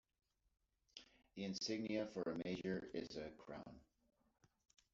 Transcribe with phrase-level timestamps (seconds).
[1.35, 3.81] The insignia for a major is a crown.